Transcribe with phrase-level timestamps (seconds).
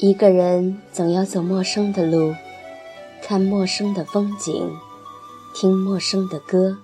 [0.00, 2.32] 一个人总要走陌生的路，
[3.20, 4.70] 看陌生的风景，
[5.56, 6.78] 听陌生的歌。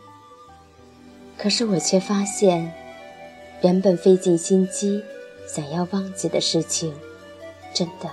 [1.39, 2.75] 可是我却发现，
[3.63, 5.01] 原本费尽心机
[5.47, 6.93] 想要忘记的事情，
[7.73, 8.11] 真的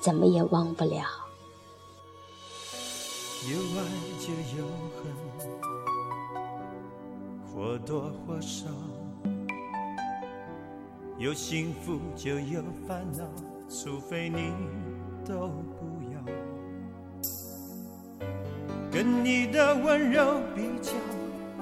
[0.00, 1.04] 怎么也忘不了。
[3.48, 3.84] 有爱
[4.18, 5.06] 就有恨，
[7.54, 8.66] 或多或少；
[11.16, 13.24] 有幸福就有烦恼，
[13.72, 14.52] 除非你
[15.24, 15.46] 都
[15.78, 16.20] 不要。
[18.90, 20.90] 跟你的温柔比较，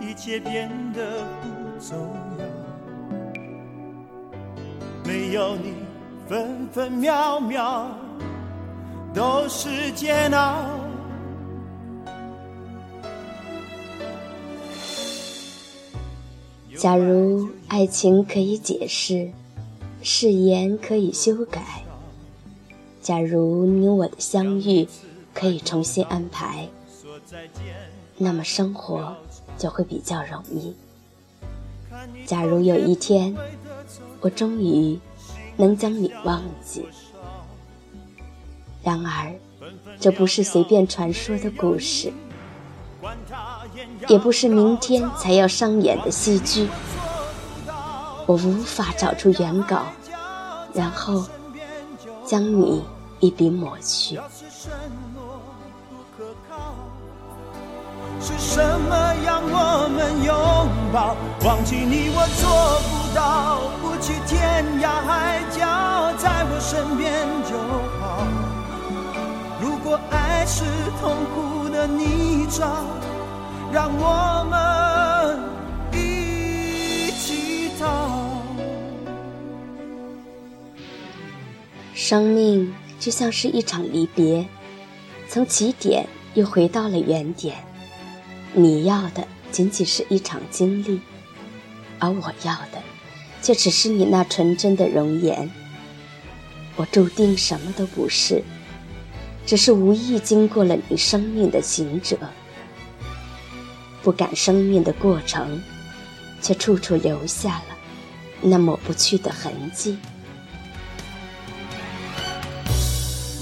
[0.01, 1.99] 一切变得不重
[2.39, 2.47] 要。
[5.05, 5.75] 没有你，
[6.27, 7.91] 分分秒秒
[9.13, 10.65] 都是煎熬。
[16.75, 19.31] 假如爱情可以解释，
[20.03, 21.61] 誓言可以修改；
[23.09, 24.87] 假如你我的相遇
[25.33, 26.69] 可以重新安排，
[28.19, 29.17] 那么生活
[29.57, 30.77] 就会比较容易。
[32.27, 33.35] 假如有一天，
[34.21, 34.99] 我终于
[35.57, 36.85] 能将你忘记，
[38.83, 39.33] 然而，
[39.99, 42.13] 这不是随便传说的故事。
[44.07, 46.69] 也不是明天才要上演的戏剧，
[48.27, 49.87] 我无法找出原稿，
[50.75, 51.25] 然后
[52.27, 52.83] 将你
[53.21, 54.19] 一笔抹去。
[58.21, 60.35] 是什么让我们拥
[60.93, 61.17] 抱？
[61.47, 67.57] 忘记你我做不到，不去天涯海角，在我身边就
[68.01, 68.27] 好。
[69.61, 70.65] 如果爱是
[71.01, 72.67] 痛苦的泥沼。
[73.71, 75.39] 让我们
[75.93, 78.41] 一起逃。
[81.93, 84.47] 生命就像是一场离别，
[85.29, 87.57] 从起点又回到了原点。
[88.53, 91.01] 你要的仅仅是一场经历，
[91.99, 92.83] 而我要的
[93.41, 95.51] 却只是你那纯真的容颜。
[96.77, 98.43] 我注定什么都不是，
[99.47, 102.17] 只是无意经过了你生命的行者。
[104.03, 105.63] 不敢生命的过程，
[106.41, 107.77] 却处处留下了
[108.41, 109.99] 那抹不去的痕迹。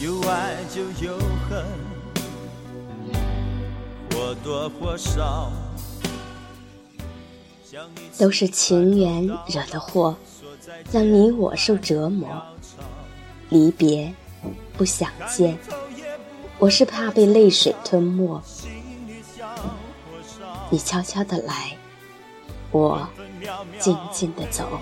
[0.06, 1.18] 有爱就有
[1.50, 1.66] 恨，
[4.12, 5.50] 或多或少。
[8.16, 10.16] 都是情缘惹的祸，
[10.92, 12.40] 让你我受折磨。
[13.48, 14.14] 离别，
[14.76, 15.58] 不想见，
[16.60, 18.40] 我是怕被泪水吞没。
[20.70, 21.76] 你悄悄的来，
[22.70, 23.08] 我
[23.80, 24.80] 静静的走。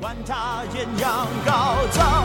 [0.00, 2.24] 管他艳阳高照，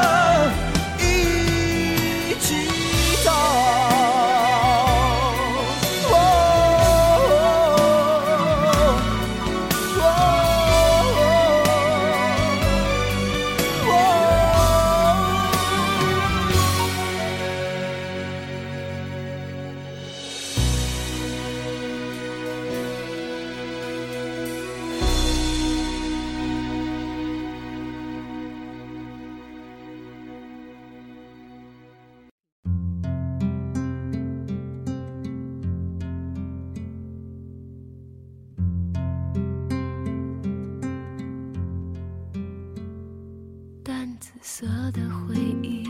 [44.61, 45.83] 色的回忆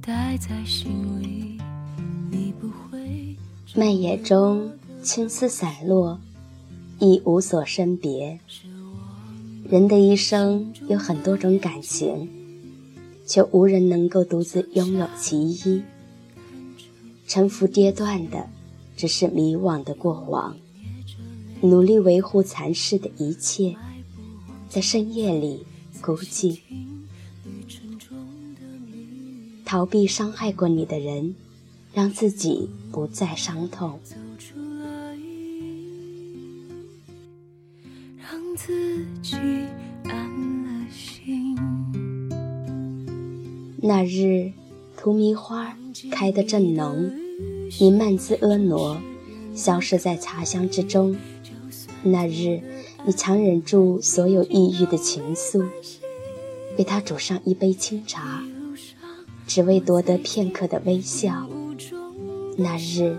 [0.00, 1.58] 待在心里，
[2.30, 3.36] 你不会。
[3.74, 4.70] 漫野中
[5.02, 6.20] 青丝散落，
[7.00, 8.38] 已无所生别。
[9.68, 12.28] 人的一生有很多种感情，
[13.26, 15.82] 却无人能够独自拥有其一。
[17.26, 18.48] 沉浮跌断的，
[18.96, 20.56] 只是迷惘的过往。
[21.62, 23.74] 努力维护残世的一切，
[24.68, 25.66] 在深夜里
[26.00, 26.60] 孤寂。
[29.68, 31.34] 逃避伤害过你的人，
[31.92, 34.00] 让自己不再伤痛。
[38.16, 39.36] 让自己
[40.04, 41.54] 安了心。
[43.82, 44.52] 那日，
[44.96, 45.76] 荼蘼花
[46.10, 47.12] 开得正浓，
[47.78, 48.98] 你曼姿婀娜，
[49.54, 51.14] 消失在茶香之中。
[52.02, 52.62] 那日，
[53.04, 55.68] 你强忍住所有抑郁的情愫，
[56.78, 58.42] 为他煮上一杯清茶。
[59.48, 61.48] 只为夺得片刻的微笑。
[62.58, 63.16] 那日，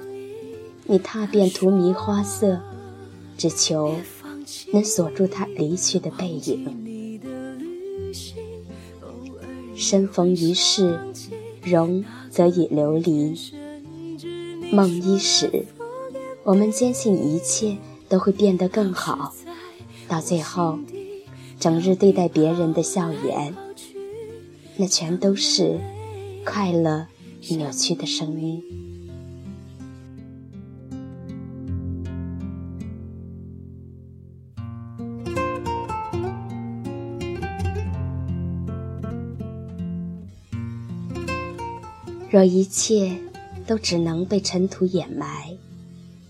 [0.86, 2.62] 你踏遍荼蘼花色，
[3.36, 3.96] 只求
[4.72, 8.14] 能锁住他离去的背影。
[9.76, 11.00] 生逢一世，
[11.64, 13.36] 容则已流离。
[14.72, 15.66] 梦伊始，
[16.44, 17.76] 我们坚信一切
[18.08, 19.34] 都会变得更好。
[20.08, 20.78] 到最后，
[21.60, 23.56] 整日对待别人的笑颜，
[24.78, 25.80] 那全都是。
[26.46, 27.08] 快乐
[27.50, 28.64] 扭曲的声音。
[42.32, 43.18] 若一切
[43.66, 45.58] 都只能被尘土掩埋，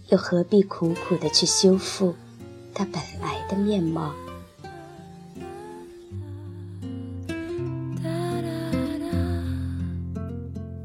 [0.08, 2.16] 又何必苦苦的去修复
[2.74, 4.14] 它本来的面貌？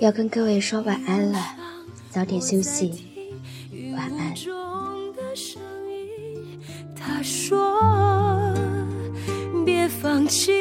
[0.00, 1.38] 要跟各位说晚安了，
[2.10, 2.92] 早点休息，
[3.94, 4.34] 晚安。
[6.96, 7.78] 他说
[9.66, 10.52] ：“别放弃，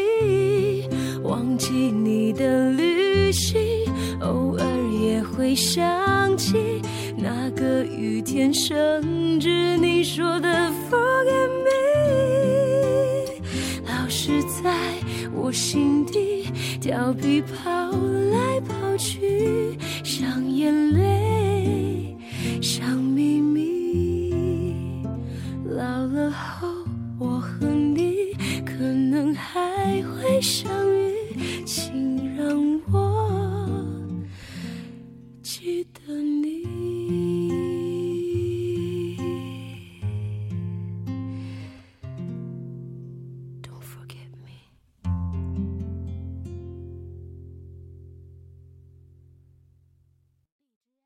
[1.23, 3.59] 忘记你的旅行，
[4.19, 4.65] 偶尔
[5.01, 6.81] 也会想起
[7.17, 10.71] 那个雨天甚至你说的
[15.51, 16.45] 心底
[16.79, 17.69] 调皮跑
[18.31, 22.15] 来跑去像眼泪
[22.61, 25.03] 像秘密
[25.65, 26.67] 老了后
[27.17, 28.33] 我和你
[28.65, 33.71] 可能还会相遇请让我
[35.41, 36.18] 记得。